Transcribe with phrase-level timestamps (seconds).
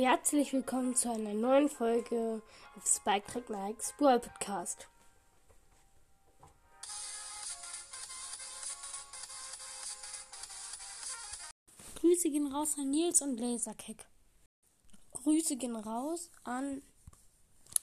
[0.00, 2.40] Herzlich willkommen zu einer neuen Folge
[2.76, 4.86] auf Spike Track Nikes Brawl Podcast.
[11.96, 14.06] Grüße gehen raus an Nils und Laserkick.
[15.14, 16.80] Grüße gehen raus an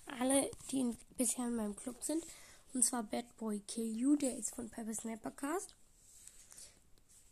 [0.06, 2.26] alle, die bisher in meinem Club sind.
[2.74, 5.76] Und zwar Bad Boy Kill You, der ist von Pepper Snappercast.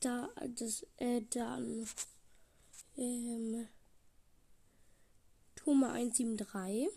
[0.02, 0.28] Da,
[0.58, 1.88] das, äh, dann,
[2.98, 3.70] ähm,
[5.63, 6.90] Toma 173.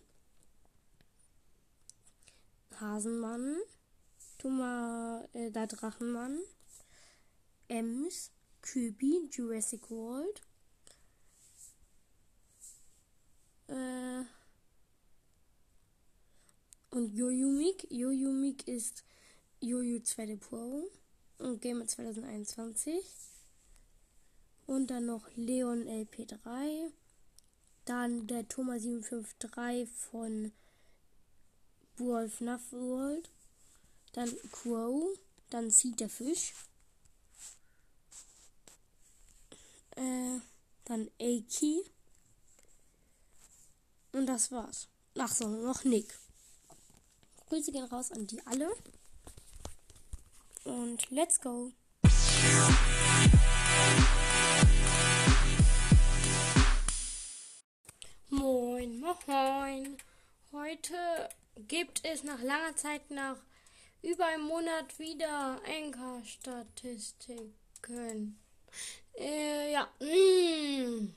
[2.80, 3.58] Hasenmann.
[4.38, 6.40] Toma, äh, der Drachenmann.
[7.68, 8.32] Ems.
[8.62, 9.28] Kübi.
[9.30, 10.42] Jurassic World.
[13.68, 14.24] Äh,
[16.90, 17.86] und Jojo-Mik.
[17.90, 19.04] Jojo-Mik ist
[19.60, 20.90] Jojo 2 de Puro
[21.38, 22.94] und Gamer 2021.
[24.66, 26.90] Und dann noch Leon LP3.
[27.86, 30.52] Dann der Thomas 753 von
[31.96, 33.30] Wolf World.
[34.12, 35.18] Dann Crow.
[35.50, 36.52] Dann Seed der Fisch.
[39.96, 40.40] Äh,
[40.84, 41.84] dann Aki.
[44.12, 44.88] Und das war's.
[45.18, 46.12] Ach so, noch Nick.
[47.48, 48.70] Grüße gehen raus an die alle.
[50.64, 51.72] Und let's go.
[59.06, 59.96] Moin.
[60.50, 61.28] Heute
[61.68, 63.36] gibt es nach langer Zeit, nach
[64.02, 68.36] über einem Monat wieder Enker-Statistiken.
[69.16, 69.88] Äh, ja.
[70.00, 71.14] Mm.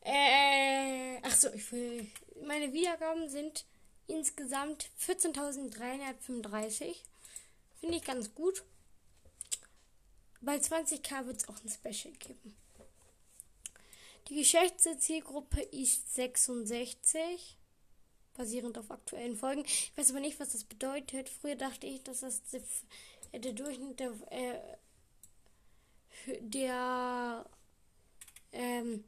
[0.00, 2.10] Äh, ach so, ich will.
[2.44, 3.64] Meine Wiedergaben sind
[4.08, 6.96] insgesamt 14.335.
[7.78, 8.64] Finde ich ganz gut.
[10.40, 12.56] Bei 20k wird es auch ein Special geben.
[14.32, 17.58] Die geschätzte Zielgruppe ist 66,
[18.32, 19.62] basierend auf aktuellen Folgen.
[19.66, 21.28] Ich weiß aber nicht, was das bedeutet.
[21.28, 22.40] Früher dachte ich, dass das
[23.34, 24.58] der Durchschnitt der, äh,
[26.40, 27.44] der
[28.52, 29.04] ähm,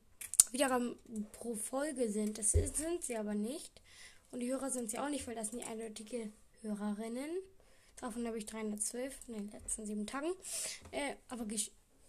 [0.51, 0.99] Wiedergaben
[1.33, 2.37] pro Folge sind.
[2.37, 3.81] Das sind sie aber nicht.
[4.31, 7.31] Und die Hörer sind sie auch nicht, weil das sind die eindeutige Hörerinnen.
[7.97, 10.35] Davon habe ich 312 in den letzten sieben Tagen.
[10.91, 11.47] Äh, aber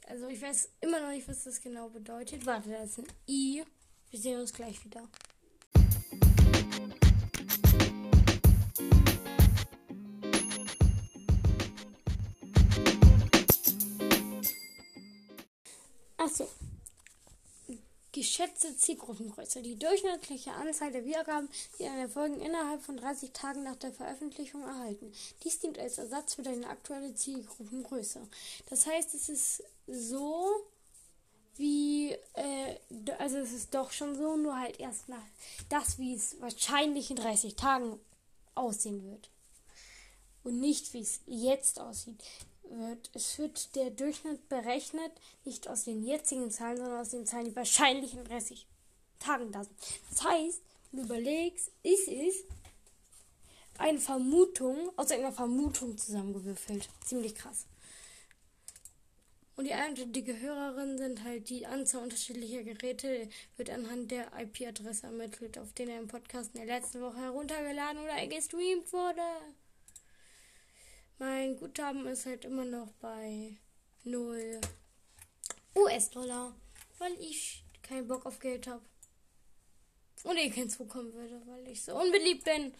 [0.07, 2.45] also ich weiß immer noch nicht, was das genau bedeutet.
[2.45, 3.63] Warte, da ist ein I.
[4.11, 5.07] Wir sehen uns gleich wieder.
[16.17, 16.47] Achso.
[18.11, 19.61] Geschätzte Zielgruppengröße.
[19.61, 24.63] Die durchschnittliche Anzahl der Wiedergaben, die eine Folgen innerhalb von 30 Tagen nach der Veröffentlichung
[24.63, 25.11] erhalten.
[25.43, 28.21] Dies dient als Ersatz für deine aktuelle Zielgruppengröße.
[28.69, 30.65] Das heißt, es ist so
[31.57, 32.75] wie, äh,
[33.17, 35.23] also es ist doch schon so, nur halt erst nach
[35.69, 37.99] das, wie es wahrscheinlich in 30 Tagen
[38.55, 39.29] aussehen wird.
[40.43, 42.23] Und nicht, wie es jetzt aussieht
[42.63, 45.11] wird, es wird der Durchschnitt berechnet,
[45.43, 48.65] nicht aus den jetzigen Zahlen, sondern aus den Zahlen, die wahrscheinlich in 30
[49.19, 49.75] Tagen da sind.
[50.09, 52.35] Das heißt, du überlegst, ist es
[53.77, 56.89] eine Vermutung, aus einer Vermutung zusammengewürfelt.
[57.03, 57.65] Ziemlich krass.
[59.55, 65.57] Und die eindeutige Hörerin sind halt die Anzahl unterschiedlicher Geräte, wird anhand der IP-Adresse ermittelt,
[65.57, 69.21] auf denen im Podcast in der letzten Woche heruntergeladen oder gestreamt wurde.
[71.19, 73.55] Mein Guthaben ist halt immer noch bei
[74.03, 74.59] 0
[75.73, 76.53] US-Dollar,
[76.97, 78.83] weil ich keinen Bock auf Geld habe.
[80.23, 82.73] Und ich keins bekommen würde, weil ich so unbeliebt bin.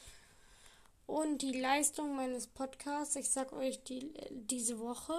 [1.05, 5.13] Und die Leistung meines Podcasts, ich sag euch die, diese Woche.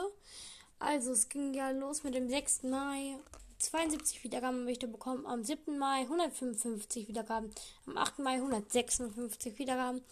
[0.79, 2.65] Also es ging ja los mit dem 6.
[2.65, 3.17] Mai.
[3.59, 5.27] 72 Wiedergaben möchte ich bekommen.
[5.27, 5.79] Am 7.
[5.79, 7.51] Mai 155 Wiedergaben.
[7.87, 8.19] Am 8.
[8.19, 10.03] Mai 156 Wiedergaben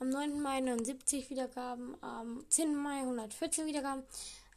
[0.00, 0.40] am 9.
[0.40, 2.76] Mai 79 Wiedergaben, am 10.
[2.76, 4.02] Mai 114 Wiedergaben,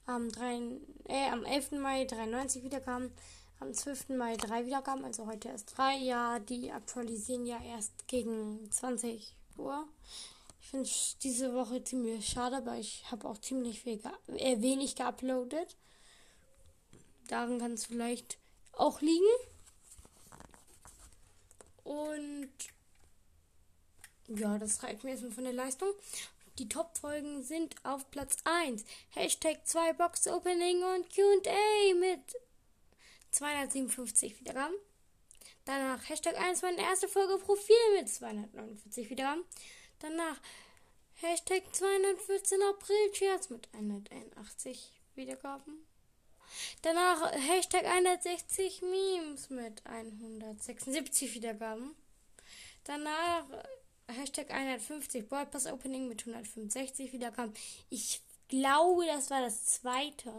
[0.06, 0.62] am, 3,
[1.06, 1.80] äh, am 11.
[1.80, 3.12] Mai 93 Wiedergaben,
[3.60, 4.10] am 12.
[4.18, 5.98] Mai 3 Wiedergaben, also heute erst 3.
[5.98, 9.88] Ja, die aktualisieren ja erst gegen 20 Uhr.
[10.68, 10.90] Ich finde
[11.24, 14.02] diese Woche ziemlich schade, aber ich habe auch ziemlich viel
[14.36, 15.78] äh, wenig geuploadet.
[17.30, 18.38] Daran kann es vielleicht
[18.74, 19.24] auch liegen.
[21.86, 22.52] Und
[24.28, 25.88] ja, das reicht mir erstmal von der Leistung.
[26.58, 28.84] Die Top-Folgen sind auf Platz 1.
[29.12, 32.42] Hashtag 2 Box Opening und QA mit
[33.32, 34.76] 257 Wiedergaben.
[35.64, 39.46] Danach Hashtag 1 meine erste Folge Profil mit 249 Wiedergaben.
[40.00, 40.38] Danach
[41.16, 45.86] Hashtag 214 April Cheers mit 181 Wiedergaben.
[46.84, 51.96] Danach Hashtag 160 Memes mit 176 Wiedergaben.
[52.84, 53.46] Danach
[54.08, 57.54] Hashtag 150 Broadpass Opening mit 165 Wiedergaben.
[57.90, 60.32] Ich glaube, das war das zweite.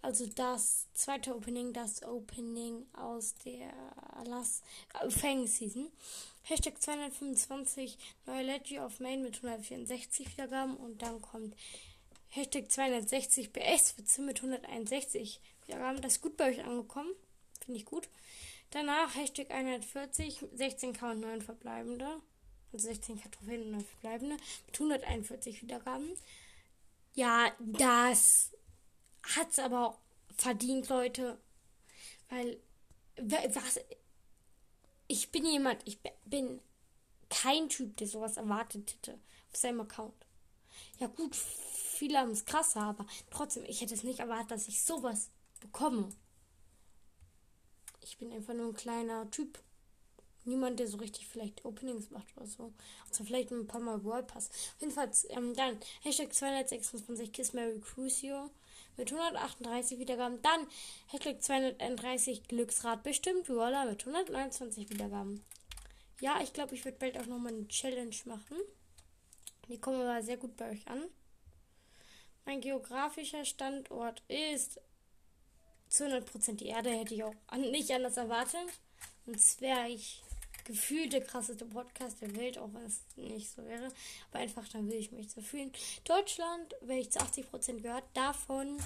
[0.00, 3.72] Also das zweite Opening, das Opening aus der
[4.24, 4.62] Las
[5.10, 5.92] Fang Season.
[6.44, 11.54] Hashtag 225 neue Leggy of Main mit 164 Wiedergaben und dann kommt
[12.28, 16.00] Hashtag 260 BS-Witze mit 161 Wiedergaben.
[16.00, 17.12] Das ist gut bei euch angekommen.
[17.64, 18.08] Finde ich gut.
[18.70, 22.20] Danach Hashtag 140, 16k und 9 verbleibende.
[22.72, 24.36] Also 16k Trophäen und 9 verbleibende.
[24.66, 26.10] Mit 141 Wiedergaben.
[27.14, 28.50] Ja, das
[29.36, 29.98] hat's aber auch
[30.36, 31.38] verdient, Leute.
[32.30, 32.58] Weil,
[33.18, 33.78] was,
[35.12, 36.58] ich bin jemand, ich bin
[37.28, 39.18] kein Typ, der sowas erwartet hätte
[39.50, 40.14] auf seinem Account.
[40.98, 44.82] Ja gut, viele haben es krasser, aber trotzdem, ich hätte es nicht erwartet, dass ich
[44.82, 45.28] sowas
[45.60, 46.08] bekomme.
[48.00, 49.58] Ich bin einfach nur ein kleiner Typ.
[50.44, 52.72] Niemand, der so richtig vielleicht Openings macht oder so.
[53.08, 54.48] Also vielleicht ein paar Mal World Pass.
[54.80, 58.50] Jedenfalls, ähm, dann Hashtag 226 Kiss Mary Crucio
[58.96, 60.40] mit 138 Wiedergaben.
[60.42, 60.66] Dann
[61.08, 65.44] Hashtag 231 Glücksrad bestimmt Roller mit 129 Wiedergaben.
[66.20, 68.56] Ja, ich glaube, ich werde bald auch nochmal eine Challenge machen.
[69.68, 71.02] Die kommen aber sehr gut bei euch an.
[72.44, 74.80] Mein geografischer Standort ist
[75.88, 78.66] zu 100% die Erde, hätte ich auch nicht anders erwartet.
[79.26, 79.88] Sonst wäre
[80.62, 83.92] ich gefühlt der krasseste Podcast der Welt, auch wenn es nicht so wäre.
[84.30, 85.72] Aber einfach, dann will ich mich so fühlen.
[86.04, 88.78] Deutschland, wenn ich zu 80% gehört, davon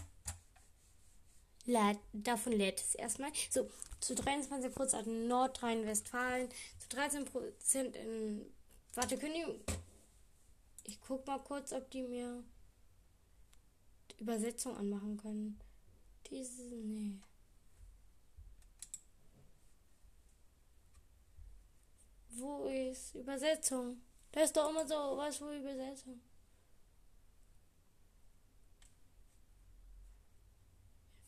[1.65, 3.33] lädt, davon lädt es erstmal.
[3.51, 3.69] So,
[4.01, 8.47] zu 23% in Nordrhein-Westfalen, zu 13% in.
[8.95, 9.75] Warte, können die.
[10.85, 12.45] Ich guck mal kurz, ob die mir
[14.19, 15.61] Übersetzung anmachen können.
[16.31, 17.19] Diese, nee.
[22.39, 24.03] Wo ist Übersetzung?
[24.33, 26.21] Da ist doch immer so was wo Übersetzung.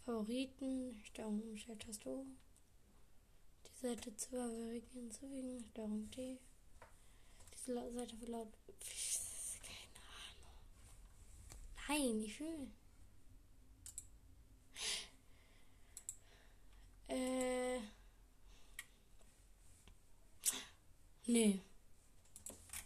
[0.04, 2.26] Favoriten, Steuerung Umstelltaste.
[3.66, 6.38] Die Seite zu Favoriten hinzufügen, Steuerung T.
[7.54, 8.52] Diese Seite wird laut.
[9.62, 10.00] Keine
[11.96, 12.16] Ahnung.
[12.16, 12.70] Nein, ich will.
[17.08, 17.97] Äh.
[21.28, 21.60] Nee.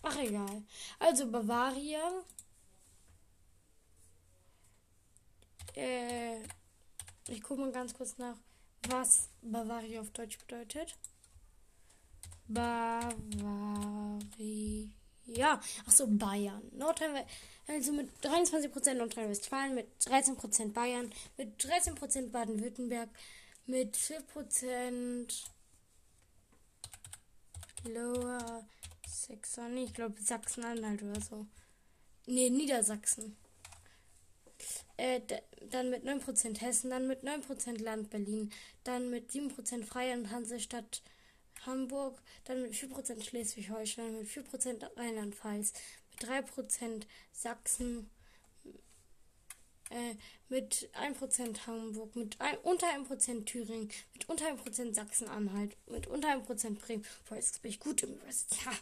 [0.02, 0.62] Ach, egal.
[0.98, 2.24] Also Bavaria.
[5.74, 6.42] Äh.
[7.28, 8.36] Ich gucke mal ganz kurz nach,
[8.88, 10.98] was Bavaria auf Deutsch bedeutet.
[12.48, 13.30] Bavaria.
[15.86, 16.62] Achso, Bayern.
[16.72, 17.24] Nordrhein
[17.68, 23.08] also mit 23% Nordrhein-Westfalen, mit 13% Bayern, mit 13% Baden-Württemberg,
[23.66, 25.44] mit 4%
[27.84, 28.66] Lower
[29.06, 31.46] Saxon, ich glaube Sachsen-Anhalt oder so.
[32.26, 33.36] Ne, Niedersachsen.
[34.96, 35.20] Äh,
[35.70, 38.50] dann mit 9% Hessen, dann mit 9% Land Berlin,
[38.84, 41.02] dann mit 7% Freie und Hansestadt
[41.66, 45.72] Hamburg, dann mit 4% Schleswig-Holstein, mit 4% Rheinland-Pfalz,
[46.10, 48.10] mit 3% Sachsen,
[49.92, 50.16] äh,
[50.48, 56.78] mit 1% Hamburg, mit ein, unter 1% Thüringen, mit unter 1% Sachsen-Anhalt, mit unter 1%
[56.78, 57.04] Bremen.
[57.28, 58.56] Boah, jetzt bin ich gut im Rest.
[58.64, 58.72] Ja.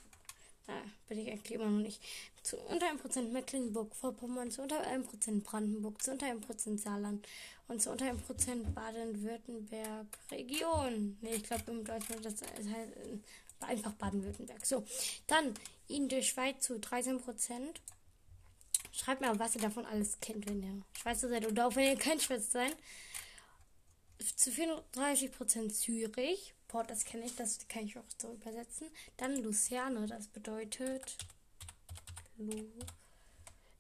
[0.67, 0.75] Da
[1.09, 2.01] bin ich eigentlich immer noch nicht.
[2.43, 7.27] Zu unter 1% Mecklenburg-Vorpommern, zu unter 1% Brandenburg, zu unter 1% Saarland
[7.67, 11.19] und zu unter 1% Baden-Württemberg Region.
[11.23, 14.65] Ne, ich glaube im Deutschland das heißt äh, einfach Baden-Württemberg.
[14.65, 14.85] So,
[15.27, 15.55] dann
[15.89, 17.21] in der Schweiz zu 13%.
[18.93, 21.97] Schreibt mir, was ihr davon alles kennt, wenn ihr Schweizer seid oder auch wenn ihr
[21.97, 22.77] kein Schweizer seid.
[24.37, 26.55] Zu 34% Zürich.
[26.69, 28.89] Boah, das kenne ich, das kann ich auch so übersetzen.
[29.17, 31.17] Dann Luzerne, das bedeutet
[32.37, 32.65] Lu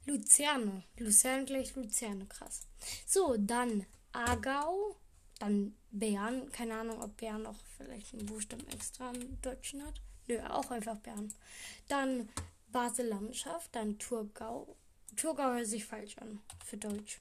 [0.06, 0.82] Luzerne.
[0.98, 2.66] Luzerne gleich Luzerne, krass.
[3.06, 4.96] So, dann Aargau,
[5.38, 6.50] dann Bern.
[6.52, 10.00] Keine Ahnung, ob Bern auch vielleicht einen Buchstaben extra im Deutschen hat.
[10.26, 11.32] Nö, auch einfach Bern.
[11.88, 12.28] Dann
[12.68, 14.76] Basel Landschaft, dann Thurgau,
[15.16, 16.40] Thurgau hört sich falsch an.
[16.64, 17.18] Für Deutsch.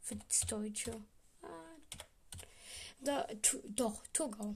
[0.00, 1.02] Für das Deutsche.
[1.42, 1.76] Ah.
[3.00, 4.54] Da, tu, doch, Thurgau.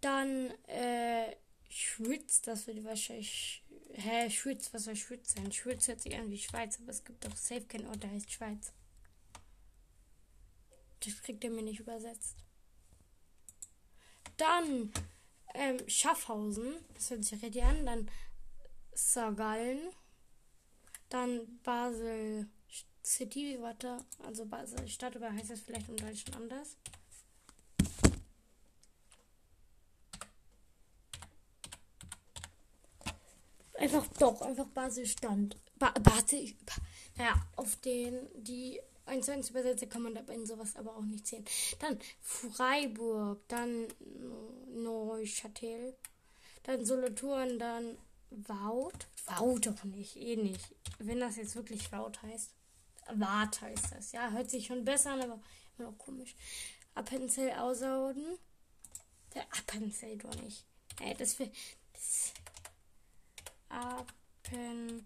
[0.00, 1.36] Dann, äh,
[1.68, 3.64] Schwitz, das wird wahrscheinlich.
[3.94, 5.50] Hä, Schwitz, was soll Schwitz sein?
[5.50, 8.30] Schwitz hört sich an wie Schweiz, aber es gibt doch safe kein Ort, der heißt
[8.30, 8.72] Schweiz.
[11.00, 12.36] Das kriegt er mir nicht übersetzt.
[14.36, 14.92] Dann,
[15.54, 17.86] ähm, Schaffhausen, das hört sich richtig an.
[17.86, 18.10] Dann
[18.94, 19.80] Sagallen.
[21.08, 22.48] Dann Basel
[23.04, 24.46] City, warte, also
[24.86, 26.76] Stadt, oder heißt das vielleicht im Deutschen anders?
[33.78, 35.56] Einfach doch, einfach Basisstand.
[35.78, 36.54] Ba Basis.
[37.16, 41.04] Ja, auf den die 1 zu 1 Übersetzer kann man dabei in sowas aber auch
[41.04, 41.44] nicht sehen.
[41.78, 43.86] Dann Freiburg, dann
[44.74, 45.96] Neuchâtel,
[46.64, 47.96] dann Solothurn, dann
[48.30, 49.06] Wout.
[49.26, 50.74] Wout doch nicht, eh nicht.
[50.98, 52.50] Wenn das jetzt wirklich Wout heißt.
[53.14, 54.12] Wart heißt das.
[54.12, 55.40] Ja, hört sich schon besser an, aber
[55.78, 56.34] immer noch komisch.
[56.94, 58.38] Appenzell Außerhoden.
[59.34, 60.64] Der Appenzell doch nicht.
[61.00, 61.50] Ey, das will.
[61.92, 62.32] Das
[64.50, 65.04] Appenzell.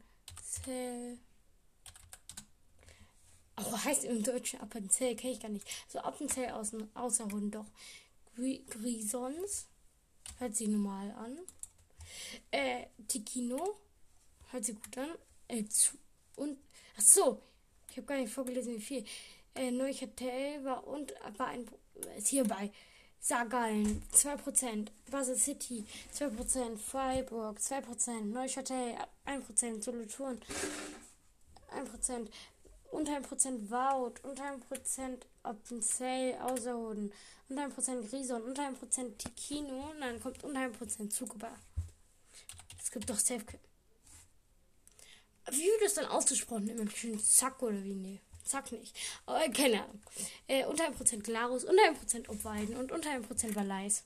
[3.57, 5.67] Oh, heißt im Deutschen Appenzell, kenne ich gar nicht.
[5.89, 7.67] So Appenzell außen, Außerhoden doch.
[8.35, 9.67] Grisons.
[10.39, 11.39] Hört sich normal an.
[12.51, 13.79] Äh, Tikino.
[14.51, 15.11] Hört sich gut an.
[15.49, 15.97] Äh, zu,
[16.37, 16.59] und.
[16.97, 17.43] Ach so.
[17.91, 19.05] Ich habe gar nicht vorgelesen, wie viel.
[19.55, 21.67] Äh, Neuchâtel war und war ein.
[22.17, 22.71] Ist hierbei.
[23.25, 30.41] Saargallen 2%, Basel City 2%, Freiburg 2%, Neuchâtel 1%, Solothurn
[31.71, 32.29] 1%,
[32.91, 37.13] unter 1% Wout, unter 1% Appenzell, Außerhoden,
[37.49, 41.57] unter 1% Grison, unter 1% Tikino dann kommt unter 1% Zuckerbar.
[42.93, 43.43] Es gibt doch Safe.
[45.51, 46.69] Wie wird das dann ausgesprochen?
[46.69, 47.95] Immer schön Zack oder wie?
[47.95, 48.21] Nee.
[48.45, 48.95] Zack nicht.
[49.25, 50.03] Aber, keine Ahnung.
[50.47, 54.05] Äh, unter 1% Glarus, unter 1% Obweiden und unter 1% Valais.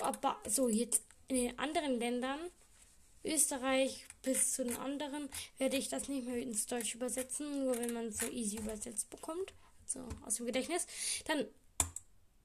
[0.00, 2.40] Aber so, jetzt in den anderen Ländern,
[3.24, 7.94] Österreich bis zu den anderen, werde ich das nicht mehr ins Deutsch übersetzen, nur wenn
[7.94, 9.54] man es so easy übersetzt bekommt.
[9.86, 10.86] So aus dem Gedächtnis.
[11.24, 11.46] Dann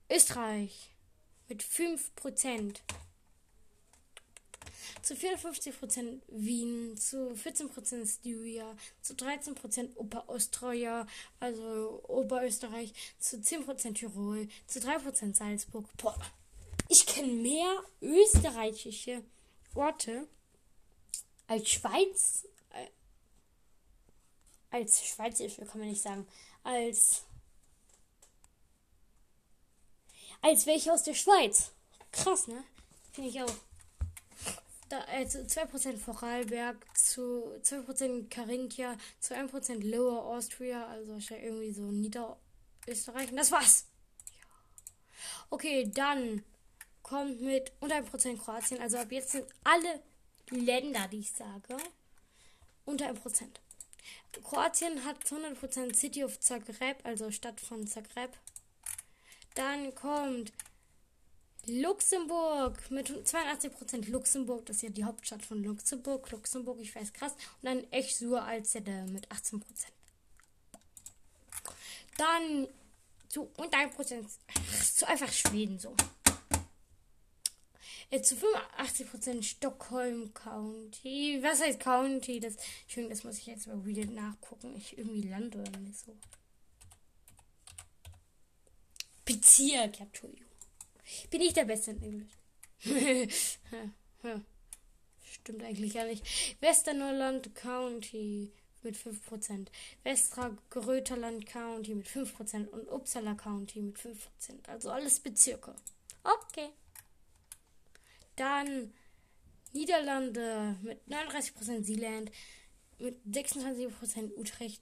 [0.09, 0.95] Österreich
[1.49, 2.77] mit 5%
[5.01, 11.07] zu 54% Wien, zu 14% Styria, zu 13% Oberösterreich,
[11.39, 15.85] also Oberösterreich, zu 10% Tirol, zu 3% Salzburg.
[15.97, 16.17] Boah,
[16.89, 19.23] ich kenne mehr österreichische
[19.75, 20.27] Orte
[21.47, 22.87] als Schweiz, äh,
[24.71, 26.27] als schweizerische, kann man nicht sagen,
[26.63, 27.23] als
[30.41, 31.71] als welche aus der Schweiz.
[32.11, 32.63] Krass, ne?
[33.11, 33.53] Finde ich auch
[34.89, 43.31] da, also 2% Vorarlberg zu 2% Carinthia zu 1% Lower Austria, also irgendwie so Niederösterreich.
[43.31, 43.85] Und das war's.
[45.49, 46.43] Okay, dann
[47.01, 48.81] kommt mit unter 1% Kroatien.
[48.81, 50.01] Also ab jetzt sind alle
[50.49, 51.77] Länder, die ich sage,
[52.85, 53.45] unter 1%.
[54.43, 58.37] Kroatien hat 100% City of Zagreb, also Stadt von Zagreb.
[59.55, 60.53] Dann kommt
[61.69, 66.29] Luxemburg mit 82% Luxemburg, das ist ja die Hauptstadt von Luxemburg.
[66.31, 67.33] Luxemburg, ich weiß krass.
[67.61, 69.61] Und dann Echsur als mit 18%.
[72.17, 72.67] Dann
[73.29, 74.25] zu und 1%
[74.95, 75.95] zu einfach Schweden so.
[78.09, 81.39] Äh, zu 85% Stockholm County.
[81.41, 82.39] Was heißt County?
[82.39, 82.55] Das,
[82.87, 84.75] schön, das muss ich jetzt mal wieder nachgucken.
[84.77, 86.15] Ich irgendwie lande oder nicht so.
[89.25, 90.46] Bezirk, ja, Entschuldigung.
[91.29, 92.33] Bin ich der Beste in Englisch?
[95.21, 96.23] Stimmt eigentlich gar nicht.
[96.61, 98.51] Westernorland County
[98.83, 99.67] mit 5%.
[100.03, 104.15] Westra Gröterland County mit 5% und Uppsala County mit 5%.
[104.67, 105.75] Also alles Bezirke.
[106.23, 106.69] Okay.
[108.35, 108.93] Dann
[109.73, 112.31] Niederlande mit 39% Sealand,
[112.99, 114.81] mit 26% Utrecht,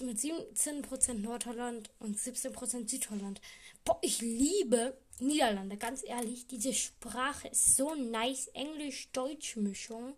[0.00, 3.40] mit 17% Nordholland und 17% Südholland.
[3.84, 6.46] Boah, ich liebe Niederlande, ganz ehrlich.
[6.46, 8.48] Diese Sprache ist so nice.
[8.48, 10.14] Englisch-Deutsch-Mischung.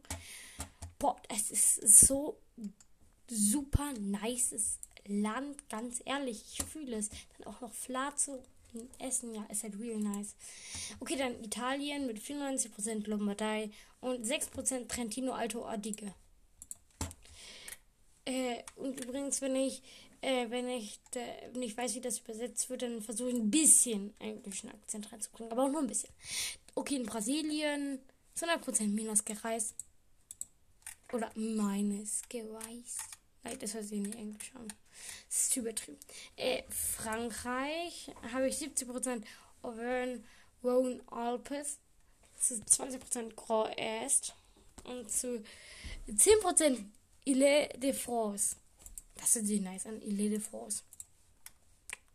[0.99, 2.39] Boah, es ist so
[3.29, 6.43] super nices Land, ganz ehrlich.
[6.53, 7.11] Ich fühle es.
[7.39, 8.43] Dann auch noch Flazo
[8.99, 10.35] Essen, ja, ist halt real nice.
[11.01, 16.15] Okay, dann Italien mit 94% Lombardei und 6% Trentino Alto Adige.
[18.25, 19.83] Äh, und übrigens, wenn ich
[20.21, 24.15] äh, wenn ich äh, nicht weiß, wie das übersetzt wird, dann versuche ich ein bisschen
[24.19, 26.11] englischen Akzent reinzukriegen, aber auch nur ein bisschen.
[26.75, 28.01] Okay, in Brasilien
[28.37, 29.75] 100% minus gereist.
[31.13, 33.01] Oder meines gereist.
[33.43, 34.69] Nein, das hört sich nicht englisch an.
[35.29, 35.99] Das ist übertrieben.
[36.37, 39.23] Äh, Frankreich habe ich 70%
[39.63, 40.23] Auvergne,
[40.63, 41.79] Rhone, Alpes.
[42.39, 44.35] Zu 20% Grand Est.
[44.85, 45.43] Und zu
[46.09, 46.85] 10%
[47.25, 48.57] Ile de France.
[49.19, 50.01] Das sieht sich nice an.
[50.01, 50.83] Ile de France.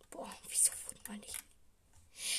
[0.10, 1.38] Boah, wieso wurden wir nicht?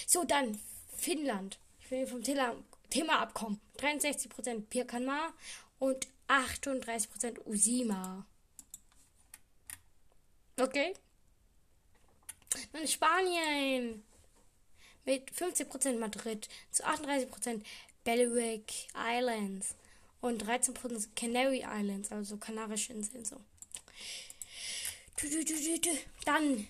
[0.06, 0.60] So, dann
[0.96, 1.58] Finnland.
[1.80, 3.60] Ich will vom Thema, abkommen.
[3.78, 5.32] 63% Pirkanmaa
[5.78, 8.26] und 38% Usima.
[10.58, 10.94] Okay.
[12.72, 14.02] Dann Spanien.
[15.04, 17.62] Mit 15% Madrid zu 38%
[18.04, 19.74] Balearic Islands
[20.22, 23.38] und 13% Canary Islands, also Kanarische Inseln so.
[26.24, 26.66] Dann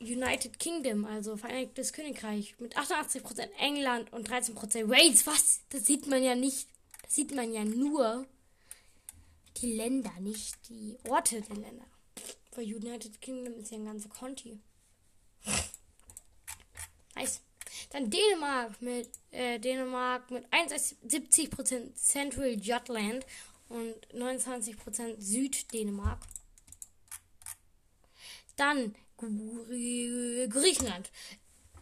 [0.00, 5.26] United Kingdom, also Vereinigtes Königreich, mit 88% England und 13% Wales.
[5.26, 5.60] Was?
[5.70, 6.68] Das sieht man ja nicht.
[7.02, 8.26] Das sieht man ja nur
[9.58, 11.84] die Länder, nicht die Orte der Länder.
[12.54, 14.60] Weil United Kingdom ist ja ein ganzer Conti.
[17.14, 17.40] Nice.
[17.90, 23.26] Dann Dänemark mit äh, Dänemark mit 71% Central Jutland
[23.68, 26.20] und 29% Süddänemark.
[28.60, 31.10] Dann Griechenland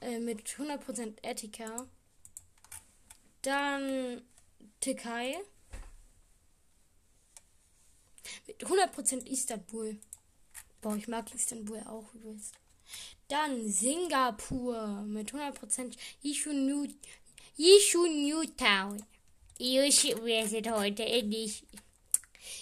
[0.00, 1.88] äh, mit 100% Etika.
[3.42, 4.22] Dann
[4.78, 5.38] Türkei
[8.46, 9.98] mit 100% Istanbul.
[10.80, 12.54] Boah, ich mag Istanbul auch übelst.
[13.26, 16.86] Dann Singapur mit 100% Yishu New,
[17.56, 19.04] Newtown.
[19.58, 21.64] Yishu, wir sind heute endlich.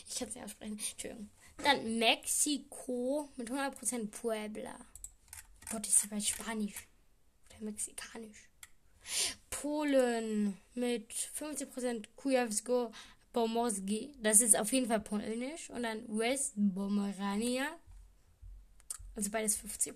[0.09, 0.79] Ich kann es nicht aussprechen.
[0.79, 1.29] Entschuldigung.
[1.59, 4.79] Dann Mexiko mit 100% Puebla.
[5.71, 6.87] Gott, ist aber Spanisch.
[7.49, 8.49] Oder Mexikanisch.
[9.51, 12.93] Polen mit 50% Kujawsko
[13.33, 14.15] Pomorski.
[14.23, 15.71] Das ist auf jeden Fall polnisch.
[15.71, 17.67] Und dann West Pomerania.
[19.15, 19.95] Also beides 50%.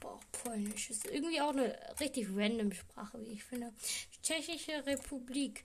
[0.00, 3.72] Boah, polnisch ist irgendwie auch eine richtig random Sprache, wie ich finde.
[4.22, 5.64] Tschechische Republik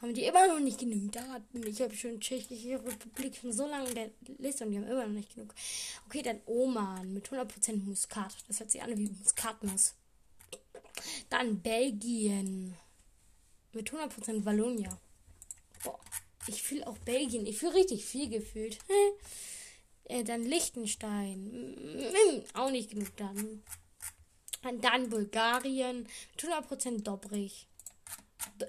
[0.00, 1.66] haben die immer noch nicht genug Daten.
[1.66, 5.06] Ich habe schon Tschechische Republik schon so lange in der Liste und die haben immer
[5.06, 5.54] noch nicht genug.
[6.06, 8.34] Okay, dann Oman mit 100% Muskat.
[8.48, 9.94] Das hört sich an wie Muskatnuss.
[11.30, 12.74] Dann Belgien
[13.72, 14.98] mit 100% Wallonia.
[15.82, 15.98] Boah,
[16.46, 17.46] ich fühle auch Belgien.
[17.46, 18.78] Ich fühle richtig viel gefühlt.
[20.04, 21.74] äh, dann Liechtenstein.
[21.76, 23.62] Mm, auch nicht genug Daten.
[24.80, 27.68] Dann Bulgarien mit 100% Dobrich.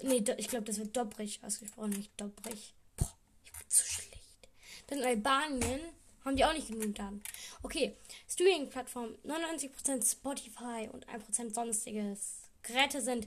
[0.02, 2.74] Nee, ich glaube, das wird Dobrich ausgesprochen, nicht Dobrich.
[2.96, 4.48] Boah, ich bin zu schlecht.
[4.88, 5.80] Dann Albanien
[6.24, 7.22] haben die auch nicht genug Daten.
[7.62, 7.96] Okay,
[8.28, 12.50] Streaming-Plattform 99% Spotify und 1% sonstiges.
[12.62, 13.26] Geräte sind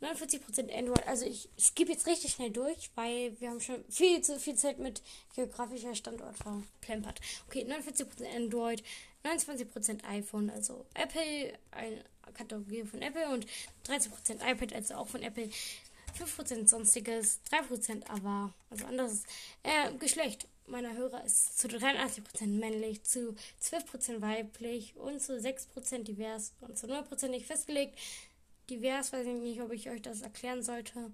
[0.00, 1.06] 49% Android.
[1.06, 4.78] Also ich skippe jetzt richtig schnell durch, weil wir haben schon viel zu viel Zeit
[4.78, 5.02] mit
[5.34, 7.20] geografischer Standort verplempert.
[7.48, 8.82] Okay, 49% Android,
[9.24, 13.46] 29% iPhone, also Apple, eine Kategorie von Apple und
[13.86, 14.08] 13%
[14.50, 15.50] iPad, also auch von Apple.
[16.18, 19.22] 5% sonstiges, 3% aber, also anderes.
[19.62, 26.52] Äh, Geschlecht meiner Hörer ist zu 83% männlich, zu 12% weiblich und zu 6% divers
[26.60, 27.98] und zu 0% nicht festgelegt.
[28.70, 31.12] Divers weiß ich nicht, ob ich euch das erklären sollte.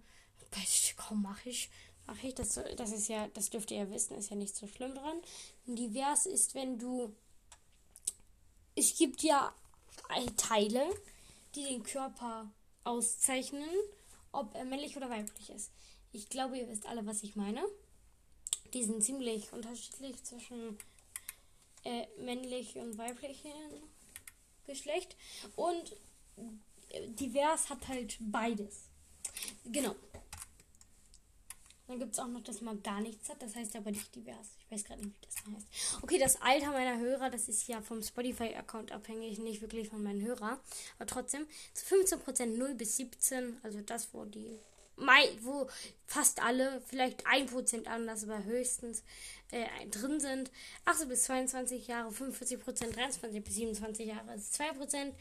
[0.97, 1.71] Kaum mache ich.
[2.07, 4.69] Mache ich das, das ist ja, das dürft ihr ja wissen, ist ja nicht so
[4.69, 5.21] schlimm dran.
[5.67, 7.13] Divers ist, wenn du
[8.77, 9.53] es gibt ja
[10.37, 10.87] Teile,
[11.55, 12.51] die den Körper
[12.85, 13.69] auszeichnen,
[14.33, 15.73] ob er männlich oder weiblich ist.
[16.13, 17.65] Ich glaube, ihr wisst alle, was ich meine.
[18.75, 20.79] Die sind ziemlich unterschiedlich zwischen
[21.85, 23.51] äh, männlich und weiblichem
[24.67, 25.17] Geschlecht.
[25.57, 25.97] Und
[26.91, 28.89] divers hat halt beides.
[29.65, 29.95] Genau.
[31.89, 33.41] Dann gibt es auch noch, dass man gar nichts hat.
[33.41, 34.49] Das heißt aber nicht divers.
[34.59, 36.03] Ich weiß gerade nicht, wie das heißt.
[36.03, 40.23] Okay, das Alter meiner Hörer, das ist ja vom Spotify-Account abhängig, nicht wirklich von meinen
[40.23, 40.59] Hörern.
[40.99, 44.59] Aber trotzdem, zu 15% 0 bis 17, also das, wo die
[45.43, 45.69] wo
[46.07, 49.03] fast alle, vielleicht 1% anders, aber höchstens
[49.51, 50.51] äh, drin sind.
[50.87, 55.13] 18 bis 22 Jahre, 45%, 23 bis 27 Jahre ist 2%,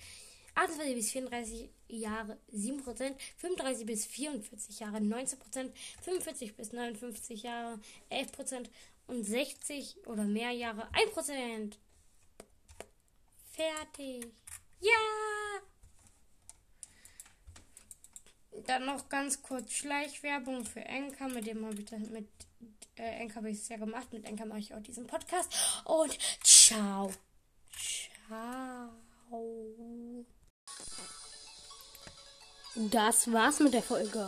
[0.55, 8.69] 28 bis 34 Jahre 7%, 35 bis 44 Jahre 19%, 45 bis 59 Jahre 11%
[9.07, 11.73] und 60 oder mehr Jahre 1%.
[13.51, 14.27] Fertig.
[14.79, 15.61] Ja!
[18.65, 22.27] Dann noch ganz kurz Schleichwerbung für Enka, mit dem habe ich das mit
[22.97, 25.53] äh, Enka habe ich es ja gemacht, mit Enka mache ich auch diesen Podcast
[25.85, 27.11] und ciao.
[28.27, 28.91] Ciao.
[32.77, 34.27] Das war's mit der Folge.